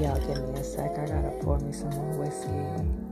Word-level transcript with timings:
Y'all 0.00 0.18
give 0.26 0.48
me 0.48 0.58
a 0.58 0.64
sec. 0.64 0.98
I 0.98 1.06
gotta 1.06 1.30
pour 1.42 1.58
me 1.58 1.72
some 1.72 1.90
more 1.90 2.24
whiskey. 2.24 3.09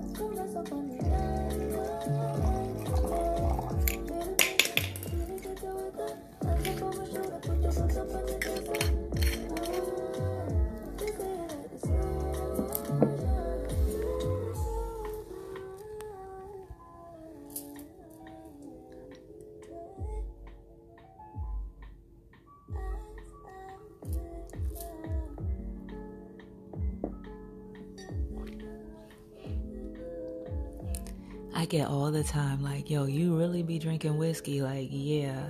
I 31.59 31.65
get 31.65 31.89
all 31.89 32.13
the 32.13 32.23
time 32.23 32.63
like, 32.63 32.89
yo, 32.89 33.07
you 33.07 33.37
really 33.37 33.65
be 33.65 33.81
drinking 33.81 34.17
whiskey? 34.17 34.63
Like, 34.63 34.91
yeah, 34.93 35.47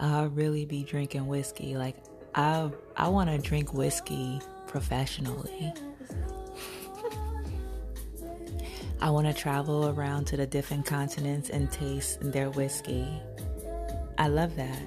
I 0.00 0.22
really 0.22 0.64
be 0.64 0.82
drinking 0.82 1.26
whiskey. 1.26 1.76
Like, 1.76 1.96
I 2.34 2.70
I 2.96 3.08
want 3.08 3.28
to 3.28 3.36
drink 3.36 3.74
whiskey 3.74 4.40
professionally. 4.66 5.74
I 9.02 9.10
want 9.10 9.26
to 9.26 9.34
travel 9.34 9.90
around 9.90 10.26
to 10.28 10.38
the 10.38 10.46
different 10.46 10.86
continents 10.86 11.50
and 11.50 11.70
taste 11.70 12.20
their 12.22 12.48
whiskey. 12.48 13.06
I 14.16 14.28
love 14.28 14.56
that. 14.56 14.80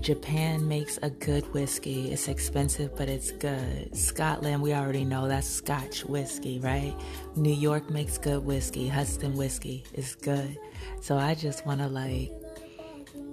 Japan 0.00 0.68
makes 0.68 0.98
a 1.02 1.10
good 1.10 1.44
whiskey. 1.52 2.12
It's 2.12 2.28
expensive, 2.28 2.94
but 2.96 3.08
it's 3.08 3.30
good. 3.32 3.96
Scotland, 3.96 4.62
we 4.62 4.72
already 4.72 5.04
know 5.04 5.28
that's 5.28 5.48
Scotch 5.48 6.04
whiskey, 6.04 6.58
right? 6.60 6.94
New 7.36 7.52
York 7.52 7.90
makes 7.90 8.18
good 8.18 8.44
whiskey. 8.44 8.86
Hudson 8.88 9.34
whiskey 9.34 9.84
is 9.94 10.14
good. 10.14 10.56
So 11.00 11.16
I 11.16 11.34
just 11.34 11.66
want 11.66 11.80
to, 11.80 11.88
like, 11.88 12.30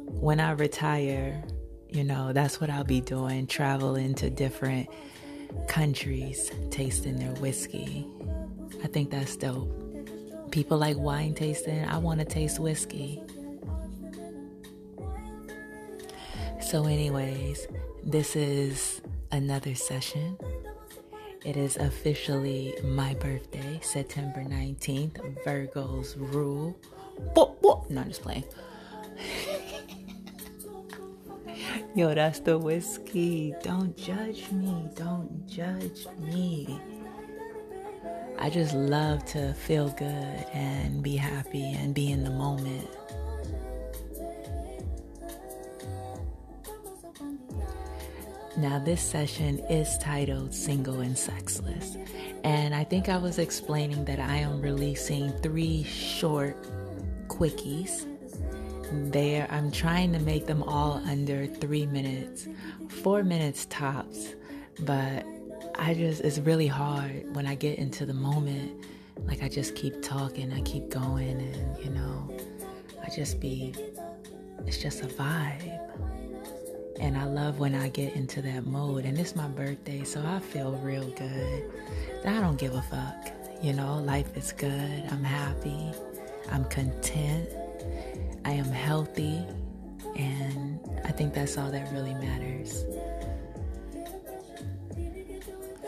when 0.07 0.39
I 0.39 0.51
retire, 0.51 1.43
you 1.89 2.03
know, 2.03 2.33
that's 2.33 2.59
what 2.61 2.69
I'll 2.69 2.83
be 2.83 3.01
doing 3.01 3.47
traveling 3.47 4.15
to 4.15 4.29
different 4.29 4.89
countries, 5.67 6.51
tasting 6.71 7.17
their 7.17 7.33
whiskey. 7.41 8.07
I 8.83 8.87
think 8.87 9.11
that's 9.11 9.35
dope. 9.35 9.71
People 10.51 10.77
like 10.77 10.97
wine 10.97 11.33
tasting. 11.33 11.85
I 11.85 11.97
want 11.97 12.19
to 12.19 12.25
taste 12.25 12.59
whiskey. 12.59 13.21
So, 16.65 16.85
anyways, 16.85 17.67
this 18.03 18.35
is 18.35 18.99
another 19.31 19.75
session. 19.75 20.35
It 21.45 21.57
is 21.57 21.77
officially 21.77 22.73
my 22.83 23.13
birthday, 23.13 23.79
September 23.83 24.39
19th, 24.39 25.43
Virgo's 25.43 26.17
rule. 26.17 26.75
Whoop, 27.35 27.57
whoop. 27.61 27.87
No, 27.91 28.01
I'm 28.01 28.07
just 28.07 28.23
playing. 28.23 28.45
Yo, 31.95 32.15
that's 32.15 32.39
the 32.39 32.57
whiskey. 32.57 33.53
Don't 33.61 33.95
judge 33.95 34.51
me. 34.51 34.89
Don't 34.95 35.47
judge 35.47 36.07
me. 36.17 36.81
I 38.39 38.49
just 38.49 38.73
love 38.73 39.23
to 39.25 39.53
feel 39.53 39.89
good 39.89 40.45
and 40.51 41.03
be 41.03 41.15
happy 41.15 41.73
and 41.73 41.93
be 41.93 42.11
in 42.11 42.23
the 42.23 42.31
moment. 42.31 42.89
Now, 48.57 48.79
this 48.79 49.01
session 49.01 49.59
is 49.69 49.97
titled 49.97 50.53
Single 50.53 51.01
and 51.01 51.17
Sexless. 51.17 51.97
And 52.45 52.73
I 52.73 52.85
think 52.85 53.09
I 53.09 53.17
was 53.17 53.37
explaining 53.37 54.05
that 54.05 54.17
I 54.17 54.37
am 54.37 54.61
releasing 54.61 55.29
three 55.39 55.83
short 55.83 56.55
quickies. 57.27 58.05
There, 59.11 59.45
I'm 59.51 59.71
trying 59.71 60.13
to 60.13 60.19
make 60.19 60.45
them 60.45 60.63
all 60.63 61.01
under 61.05 61.47
three 61.47 61.85
minutes, 61.85 62.47
four 62.87 63.23
minutes 63.23 63.65
tops. 63.65 64.35
But 64.79 65.25
I 65.77 65.93
just, 65.93 66.21
it's 66.21 66.39
really 66.39 66.67
hard 66.67 67.35
when 67.35 67.45
I 67.47 67.55
get 67.55 67.77
into 67.77 68.05
the 68.05 68.13
moment. 68.13 68.85
Like, 69.25 69.43
I 69.43 69.49
just 69.49 69.75
keep 69.75 70.01
talking, 70.01 70.53
I 70.53 70.61
keep 70.61 70.87
going, 70.87 71.41
and 71.41 71.83
you 71.83 71.89
know, 71.89 72.33
I 73.05 73.09
just 73.09 73.41
be, 73.41 73.73
it's 74.65 74.81
just 74.81 75.03
a 75.03 75.07
vibe. 75.07 75.81
And 76.99 77.17
I 77.17 77.25
love 77.25 77.59
when 77.59 77.75
I 77.75 77.89
get 77.89 78.15
into 78.15 78.41
that 78.43 78.65
mode. 78.65 79.05
And 79.05 79.19
it's 79.19 79.35
my 79.35 79.47
birthday, 79.47 80.03
so 80.03 80.23
I 80.25 80.39
feel 80.39 80.73
real 80.77 81.09
good. 81.11 81.71
I 82.25 82.39
don't 82.39 82.57
give 82.57 82.73
a 82.73 82.81
fuck. 82.81 83.31
You 83.61 83.73
know, 83.73 83.97
life 83.99 84.35
is 84.37 84.51
good. 84.51 85.03
I'm 85.11 85.23
happy. 85.23 85.91
I'm 86.51 86.65
content. 86.65 87.49
I 88.45 88.51
am 88.51 88.65
healthy. 88.71 89.43
And 90.15 90.79
I 91.03 91.11
think 91.11 91.33
that's 91.33 91.57
all 91.57 91.69
that 91.71 91.91
really 91.91 92.13
matters. 92.13 92.85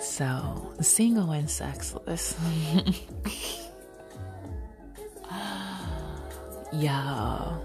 So, 0.02 0.74
single 0.82 1.32
and 1.32 1.50
sexless. 1.50 2.36
Y'all. 6.74 7.64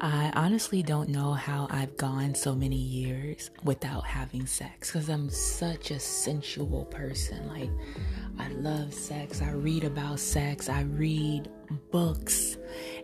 I 0.00 0.30
honestly 0.36 0.82
don't 0.82 1.08
know 1.08 1.32
how 1.32 1.66
I've 1.70 1.96
gone 1.96 2.34
so 2.34 2.54
many 2.54 2.76
years 2.76 3.50
without 3.64 4.06
having 4.06 4.46
sex 4.46 4.92
because 4.92 5.08
I'm 5.08 5.28
such 5.28 5.90
a 5.90 5.98
sensual 5.98 6.84
person. 6.84 7.48
Like, 7.48 7.70
I 8.38 8.48
love 8.52 8.94
sex. 8.94 9.42
I 9.42 9.50
read 9.50 9.82
about 9.82 10.20
sex. 10.20 10.68
I 10.68 10.82
read 10.82 11.50
books 11.90 12.56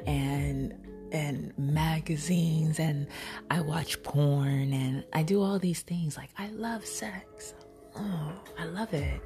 and 0.07 0.75
and 1.11 1.53
magazines 1.57 2.81
and 2.81 3.07
I 3.51 3.61
watch 3.61 4.03
porn 4.03 4.73
and 4.73 5.05
I 5.13 5.23
do 5.23 5.43
all 5.43 5.59
these 5.59 5.83
things. 5.83 6.17
Like, 6.17 6.31
I 6.39 6.49
love 6.51 6.87
sex. 6.87 7.55
Oh, 7.97 8.33
I 8.59 8.67
love 8.67 8.93
it. 8.95 9.21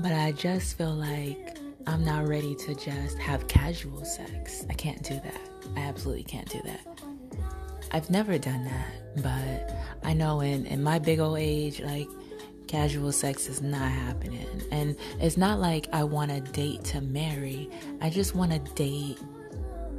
But 0.00 0.12
I 0.12 0.32
just 0.32 0.76
feel 0.78 0.94
like 0.94 1.58
I'm 1.86 2.04
not 2.04 2.26
ready 2.26 2.54
to 2.54 2.74
just 2.74 3.18
have 3.18 3.48
casual 3.48 4.04
sex. 4.04 4.64
I 4.70 4.74
can't 4.74 5.02
do 5.02 5.14
that. 5.14 5.40
I 5.76 5.80
absolutely 5.80 6.24
can't 6.24 6.48
do 6.48 6.60
that. 6.64 7.00
I've 7.90 8.08
never 8.08 8.38
done 8.38 8.64
that, 8.64 9.22
but 9.22 9.76
I 10.06 10.14
know 10.14 10.40
in, 10.40 10.66
in 10.66 10.82
my 10.82 10.98
big 10.98 11.20
old 11.20 11.38
age, 11.38 11.80
like 11.80 12.08
casual 12.66 13.12
sex 13.12 13.48
is 13.48 13.60
not 13.60 13.90
happening. 13.90 14.46
And 14.70 14.96
it's 15.20 15.36
not 15.36 15.60
like 15.60 15.88
I 15.92 16.04
want 16.04 16.30
to 16.30 16.40
date 16.52 16.84
to 16.84 17.00
marry. 17.00 17.68
I 18.00 18.08
just 18.08 18.34
want 18.34 18.52
to 18.52 18.58
date 18.74 19.18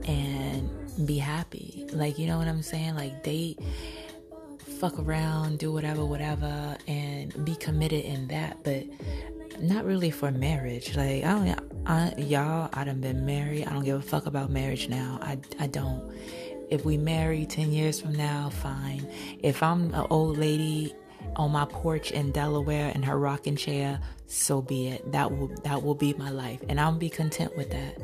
and 0.07 0.69
be 1.05 1.17
happy. 1.17 1.85
Like, 1.91 2.17
you 2.17 2.27
know 2.27 2.37
what 2.37 2.47
I'm 2.47 2.63
saying? 2.63 2.95
Like, 2.95 3.23
date, 3.23 3.59
fuck 4.79 4.97
around, 4.97 5.59
do 5.59 5.71
whatever, 5.71 6.03
whatever, 6.03 6.75
and 6.87 7.45
be 7.45 7.55
committed 7.55 8.05
in 8.05 8.27
that. 8.29 8.63
But 8.63 8.85
not 9.59 9.85
really 9.85 10.11
for 10.11 10.31
marriage. 10.31 10.95
Like 10.95 11.23
I 11.23 11.33
don't, 11.33 11.72
I, 11.85 12.13
y'all, 12.17 12.69
I 12.73 12.83
done 12.85 13.01
been 13.01 13.25
married. 13.25 13.67
I 13.67 13.73
don't 13.73 13.83
give 13.83 13.99
a 13.99 14.01
fuck 14.01 14.25
about 14.25 14.49
marriage 14.49 14.87
now. 14.87 15.19
I, 15.21 15.37
I 15.59 15.67
don't. 15.67 16.13
If 16.69 16.85
we 16.85 16.97
marry 16.97 17.45
ten 17.45 17.71
years 17.71 17.99
from 17.99 18.13
now, 18.13 18.49
fine. 18.49 19.05
If 19.39 19.61
I'm 19.61 19.93
an 19.93 20.07
old 20.09 20.37
lady 20.37 20.95
on 21.35 21.51
my 21.51 21.65
porch 21.65 22.11
in 22.11 22.31
Delaware 22.31 22.91
in 22.95 23.03
her 23.03 23.17
rocking 23.17 23.55
chair, 23.55 23.99
so 24.27 24.61
be 24.61 24.87
it. 24.87 25.11
That 25.11 25.31
will 25.31 25.49
that 25.63 25.83
will 25.83 25.95
be 25.95 26.13
my 26.13 26.29
life, 26.29 26.61
and 26.69 26.79
I'll 26.79 26.93
be 26.93 27.09
content 27.09 27.55
with 27.57 27.69
that. 27.71 27.97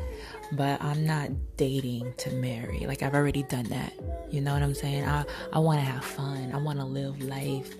But 0.52 0.82
I'm 0.82 1.06
not 1.06 1.30
dating 1.58 2.14
to 2.18 2.32
marry. 2.32 2.80
Like 2.86 3.02
I've 3.02 3.16
already 3.16 3.44
done 3.44 3.66
that. 3.66 3.94
You 4.30 4.42
know 4.42 4.54
what 4.54 4.62
I'm 4.62 4.76
saying? 4.76 5.06
I 5.06 5.24
I 5.54 5.60
want 5.60 5.80
to 5.80 5.86
have 5.86 6.04
fun. 6.04 6.52
I 6.54 6.58
want 6.58 6.80
to 6.80 6.86
live 6.86 7.22
life. 7.24 7.76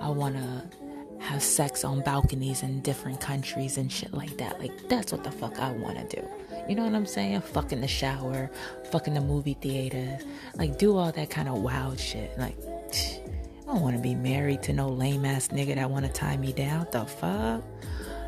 I 0.00 0.08
want 0.08 0.36
to 0.36 0.83
have 1.24 1.42
sex 1.42 1.84
on 1.84 2.00
balconies 2.02 2.62
in 2.62 2.80
different 2.82 3.18
countries 3.20 3.78
and 3.78 3.90
shit 3.90 4.12
like 4.12 4.36
that. 4.36 4.60
Like, 4.60 4.88
that's 4.88 5.10
what 5.10 5.24
the 5.24 5.30
fuck 5.30 5.58
I 5.58 5.72
want 5.72 6.10
to 6.10 6.20
do. 6.20 6.28
You 6.68 6.74
know 6.74 6.84
what 6.84 6.94
I'm 6.94 7.06
saying? 7.06 7.40
Fuck 7.40 7.72
in 7.72 7.80
the 7.80 7.88
shower, 7.88 8.50
fuck 8.90 9.06
in 9.06 9.14
the 9.14 9.20
movie 9.20 9.54
theater. 9.54 10.18
Like, 10.54 10.78
do 10.78 10.96
all 10.96 11.10
that 11.12 11.30
kind 11.30 11.48
of 11.48 11.62
wild 11.62 11.98
shit. 11.98 12.38
Like, 12.38 12.56
I 12.62 13.72
don't 13.72 13.80
want 13.80 13.96
to 13.96 14.02
be 14.02 14.14
married 14.14 14.62
to 14.64 14.74
no 14.74 14.88
lame 14.88 15.24
ass 15.24 15.48
nigga 15.48 15.74
that 15.76 15.90
want 15.90 16.04
to 16.04 16.12
tie 16.12 16.36
me 16.36 16.52
down. 16.52 16.86
The 16.92 17.06
fuck? 17.06 17.64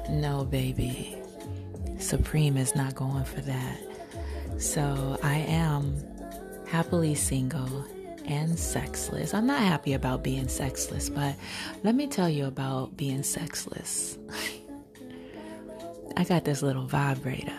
No, 0.09 0.45
baby. 0.45 1.17
Supreme 1.99 2.57
is 2.57 2.75
not 2.75 2.95
going 2.95 3.25
for 3.25 3.43
that. 3.43 3.79
So 4.59 5.19
I 5.23 5.37
am 5.37 6.03
happily 6.67 7.15
single 7.15 7.85
and 8.27 8.59
sexless. 8.59 9.35
I'm 9.35 9.47
not 9.47 9.61
happy 9.61 9.93
about 9.93 10.23
being 10.23 10.49
sexless, 10.49 11.09
but 11.09 11.37
let 11.83 11.95
me 11.95 12.07
tell 12.07 12.29
you 12.29 12.47
about 12.47 12.97
being 12.97 13.23
sexless. 13.23 14.19
I 16.17 16.25
got 16.25 16.45
this 16.45 16.63
little 16.63 16.87
vibrator, 16.87 17.53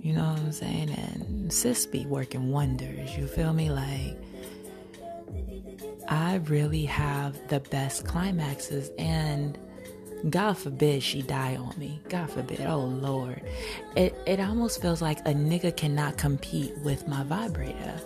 you 0.00 0.12
know 0.12 0.24
what 0.24 0.40
I'm 0.40 0.52
saying? 0.52 0.90
And 0.90 1.52
sis 1.52 1.86
be 1.86 2.04
working 2.06 2.50
wonders. 2.50 3.16
You 3.16 3.26
feel 3.26 3.52
me? 3.52 3.70
Like, 3.70 4.16
I 6.08 6.36
really 6.46 6.84
have 6.86 7.36
the 7.48 7.60
best 7.60 8.04
climaxes, 8.04 8.90
and 8.98 9.56
God 10.30 10.54
forbid 10.58 11.02
she 11.02 11.22
die 11.22 11.56
on 11.56 11.74
me. 11.78 12.00
God 12.08 12.30
forbid. 12.30 12.60
Oh 12.62 12.84
Lord. 12.84 13.42
It 13.96 14.14
it 14.26 14.40
almost 14.40 14.80
feels 14.80 15.02
like 15.02 15.18
a 15.20 15.32
nigga 15.32 15.76
cannot 15.76 16.16
compete 16.16 16.76
with 16.78 17.08
my 17.08 17.22
vibrator. 17.24 18.00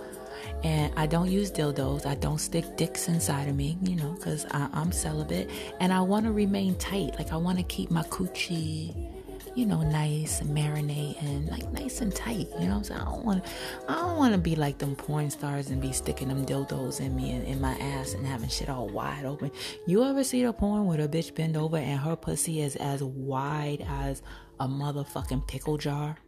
And 0.65 0.93
I 0.97 1.07
don't 1.07 1.31
use 1.31 1.51
dildos. 1.51 2.07
I 2.07 2.15
don't 2.17 2.39
stick 2.39 2.77
dicks 2.77 3.09
inside 3.09 3.49
of 3.49 3.55
me, 3.55 3.79
you 3.83 3.97
know, 3.97 4.13
because 4.13 4.47
I'm 4.51 4.91
celibate. 4.93 5.51
And 5.81 5.93
I 5.93 6.01
want 6.01 6.27
to 6.27 6.33
remain 6.33 6.75
tight. 6.77 7.15
Like, 7.19 7.33
I 7.33 7.37
want 7.37 7.59
to 7.59 7.65
keep 7.65 7.91
my 7.91 8.03
coochie 8.05 9.13
you 9.57 9.65
know, 9.65 9.81
nice 9.81 10.43
and 10.43 10.55
marinate 10.55 11.21
and 11.23 11.49
like 11.49 11.73
nice 11.73 12.03
and 12.03 12.15
tight. 12.15 12.47
You 12.61 12.67
know 12.67 12.73
what 12.73 12.77
I'm 12.77 12.85
saying? 12.85 13.01
I 13.01 13.05
don't 13.05 13.25
want 13.25 13.45
I 13.89 13.95
don't 13.95 14.19
want 14.19 14.33
to 14.35 14.39
be 14.39 14.55
like 14.55 14.77
them 14.77 14.95
porn 14.95 15.31
stars 15.31 15.71
and 15.71 15.81
be 15.81 15.93
sticking 15.93 16.29
them 16.29 16.45
dildos 16.45 17.01
in 17.01 17.17
me 17.17 17.33
and 17.33 17.45
in 17.45 17.61
my 17.61 17.73
ass 17.79 18.13
and 18.13 18.25
having 18.27 18.51
shit 18.51 18.69
all 18.69 18.87
wide 18.87 19.25
open. 19.25 19.51
You 19.87 20.05
ever 20.05 20.23
see 20.25 20.45
the 20.45 20.53
porn 20.53 20.85
where 20.85 21.01
a 21.01 21.09
bitch 21.09 21.35
bend 21.35 21.57
over 21.57 21.79
and 21.79 21.99
her 21.99 22.17
pussy 22.17 22.61
is 22.61 22.77
as 22.77 23.03
wide 23.03 23.85
as 23.89 24.23
a 24.61 24.69
motherfucking 24.69 25.49
pickle 25.49 25.79
jar? 25.79 26.19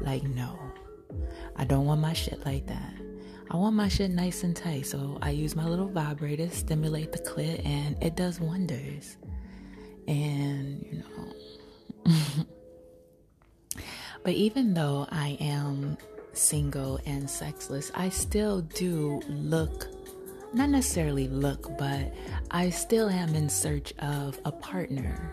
Like 0.00 0.22
no. 0.22 0.58
I 1.56 1.64
don't 1.64 1.84
want 1.84 2.00
my 2.00 2.14
shit 2.14 2.44
like 2.46 2.66
that. 2.68 2.94
I 3.50 3.56
want 3.56 3.74
my 3.74 3.88
shit 3.88 4.10
nice 4.10 4.44
and 4.44 4.54
tight, 4.54 4.86
so 4.86 5.18
I 5.20 5.30
use 5.30 5.56
my 5.56 5.64
little 5.64 5.88
vibrator, 5.88 6.46
to 6.46 6.54
stimulate 6.54 7.12
the 7.12 7.18
clit, 7.18 7.66
and 7.66 8.00
it 8.02 8.14
does 8.14 8.40
wonders. 8.40 9.16
And, 10.06 10.84
you 10.90 11.02
know, 11.02 12.46
But 14.22 14.34
even 14.34 14.74
though 14.74 15.06
I 15.10 15.38
am 15.40 15.96
single 16.32 17.00
and 17.06 17.28
sexless, 17.28 17.90
I 17.94 18.10
still 18.10 18.60
do 18.60 19.22
look, 19.28 19.88
not 20.52 20.68
necessarily 20.68 21.26
look, 21.28 21.76
but 21.78 22.12
I 22.50 22.70
still 22.70 23.08
am 23.08 23.34
in 23.34 23.48
search 23.48 23.94
of 23.98 24.38
a 24.44 24.52
partner. 24.52 25.32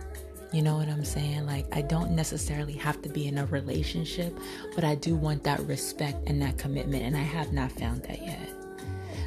You 0.54 0.62
know 0.62 0.78
what 0.78 0.88
I'm 0.88 1.04
saying? 1.04 1.46
Like, 1.46 1.68
I 1.76 1.82
don't 1.82 2.12
necessarily 2.12 2.74
have 2.74 3.02
to 3.02 3.10
be 3.10 3.28
in 3.28 3.38
a 3.38 3.46
relationship, 3.48 4.38
but 4.76 4.84
I 4.84 4.96
do 4.96 5.16
want 5.16 5.44
that 5.44 5.60
respect 5.62 6.28
and 6.28 6.42
that 6.42 6.58
commitment, 6.58 7.04
and 7.04 7.18
I 7.18 7.22
have 7.22 7.52
not 7.52 7.72
found 7.72 8.04
that 8.04 8.22
yet. 8.22 8.50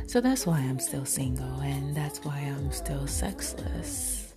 So 0.06 0.20
that's 0.20 0.46
why 0.46 0.58
I'm 0.58 0.78
still 0.80 1.04
single, 1.04 1.60
and 1.60 1.94
that's 1.94 2.24
why 2.24 2.38
I'm 2.38 2.72
still 2.72 3.06
sexless. 3.06 4.32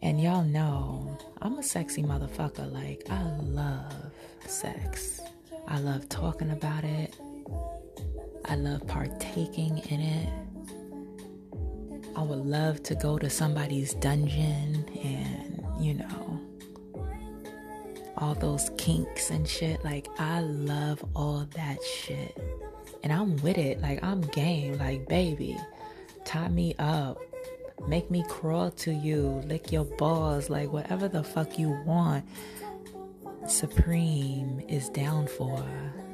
And 0.00 0.20
y'all 0.20 0.44
know 0.44 1.18
I'm 1.42 1.58
a 1.58 1.62
sexy 1.62 2.02
motherfucker. 2.02 2.72
Like, 2.72 3.02
I 3.10 3.22
love 3.40 4.12
sex. 4.46 5.20
I 5.66 5.80
love 5.80 6.08
talking 6.08 6.52
about 6.52 6.84
it. 6.84 7.16
I 8.44 8.54
love 8.54 8.86
partaking 8.86 9.78
in 9.88 10.00
it. 10.00 10.28
I 12.16 12.22
would 12.22 12.46
love 12.46 12.82
to 12.84 12.94
go 12.94 13.18
to 13.18 13.30
somebody's 13.30 13.94
dungeon 13.94 14.88
and, 15.04 15.64
you 15.78 15.94
know, 15.94 16.40
all 18.16 18.34
those 18.34 18.70
kinks 18.78 19.30
and 19.30 19.46
shit. 19.46 19.84
Like, 19.84 20.08
I 20.18 20.40
love 20.40 21.04
all 21.14 21.46
that 21.54 21.78
shit. 21.84 22.36
And 23.02 23.12
I'm 23.12 23.36
with 23.36 23.58
it. 23.58 23.80
Like, 23.80 24.02
I'm 24.02 24.22
game. 24.22 24.78
Like, 24.78 25.06
baby, 25.08 25.56
tie 26.24 26.48
me 26.48 26.74
up 26.78 27.18
make 27.86 28.10
me 28.10 28.24
crawl 28.28 28.70
to 28.70 28.92
you, 28.92 29.42
lick 29.46 29.70
your 29.70 29.84
balls, 29.84 30.50
like 30.50 30.72
whatever 30.72 31.08
the 31.08 31.22
fuck 31.22 31.58
you 31.58 31.70
want. 31.84 32.24
Supreme 33.46 34.62
is 34.68 34.88
down 34.88 35.26
for. 35.26 35.64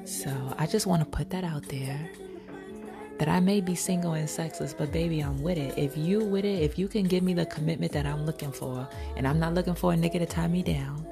So 0.04 0.30
I 0.58 0.66
just 0.66 0.86
want 0.86 1.02
to 1.02 1.08
put 1.08 1.30
that 1.30 1.44
out 1.44 1.64
there. 1.68 2.10
That 3.22 3.28
I 3.28 3.38
may 3.38 3.60
be 3.60 3.76
single 3.76 4.14
and 4.14 4.28
sexless, 4.28 4.74
but 4.74 4.90
baby, 4.90 5.20
I'm 5.20 5.40
with 5.42 5.56
it. 5.56 5.78
If 5.78 5.96
you 5.96 6.24
with 6.24 6.44
it, 6.44 6.60
if 6.60 6.76
you 6.76 6.88
can 6.88 7.04
give 7.04 7.22
me 7.22 7.34
the 7.34 7.46
commitment 7.46 7.92
that 7.92 8.04
I'm 8.04 8.26
looking 8.26 8.50
for, 8.50 8.88
and 9.16 9.28
I'm 9.28 9.38
not 9.38 9.54
looking 9.54 9.76
for 9.76 9.92
a 9.92 9.96
nigga 9.96 10.18
to 10.18 10.26
tie 10.26 10.48
me 10.48 10.64
down, 10.64 11.06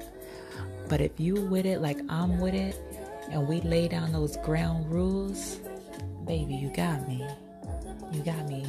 but 0.89 0.99
if 0.99 1.17
you 1.21 1.35
with 1.35 1.65
it 1.65 1.79
like 1.79 1.99
I'm 2.09 2.37
with 2.41 2.53
it, 2.53 2.77
and 3.29 3.47
we 3.47 3.61
lay 3.61 3.87
down 3.87 4.11
those 4.11 4.35
ground 4.43 4.91
rules, 4.91 5.61
baby, 6.27 6.53
you 6.53 6.67
got 6.75 7.07
me. 7.07 7.25
You 8.11 8.21
got 8.23 8.45
me 8.45 8.65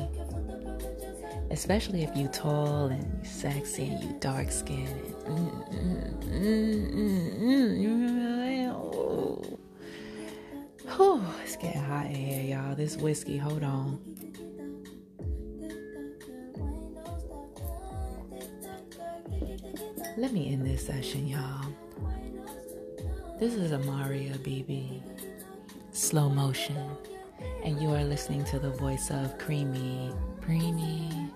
especially 1.53 2.03
if 2.03 2.17
you 2.17 2.29
tall 2.29 2.87
and 2.87 3.27
sexy 3.27 3.89
and 3.89 4.03
you 4.03 4.17
dark 4.21 4.51
skinned. 4.51 4.89
Oh, 5.27 5.33
mm, 5.71 6.09
it's 6.09 6.27
mm, 6.27 6.95
mm, 6.95 7.42
getting 11.63 11.81
hot 11.81 12.07
in 12.07 12.15
here, 12.17 12.57
y'all. 12.57 12.75
This 12.75 12.97
whiskey, 12.97 13.39
hold 13.39 13.63
on. 13.63 14.01
Let 20.17 20.33
me 20.33 20.53
end 20.53 20.67
this 20.67 20.85
session, 20.85 21.29
y'all. 21.29 21.67
This 23.39 23.55
is 23.55 23.71
Amaria 23.71 24.37
BB, 24.39 25.03
slow 25.93 26.29
motion, 26.29 26.77
and 27.65 27.81
you 27.81 27.91
are 27.95 28.05
listening 28.05 28.45
to 28.47 28.59
the 28.59 28.71
voice 28.71 29.11
of 29.11 29.39
Creamy, 29.39 30.13
Creamy 30.41 31.31